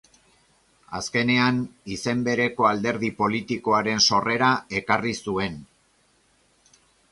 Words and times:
Azkenean, 0.99 1.59
izen 1.95 2.23
bereko 2.29 2.67
alderdi 2.71 3.13
politikoaren 3.21 4.03
sorrera 4.07 4.51
ekarri 4.83 5.15
zuen. 5.29 5.63